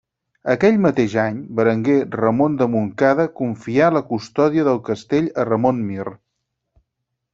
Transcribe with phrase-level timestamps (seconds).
[0.51, 6.09] Aquell mateix any, Berenguer Ramon de Montcada confià la custòdia del castell a Ramon Mir.